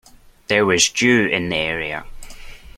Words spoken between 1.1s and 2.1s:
in the area.